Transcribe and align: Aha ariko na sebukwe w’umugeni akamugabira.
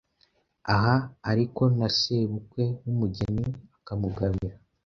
Aha 0.73 0.95
ariko 1.31 1.61
na 1.77 1.87
sebukwe 1.97 2.63
w’umugeni 2.83 3.45
akamugabira. 3.77 4.55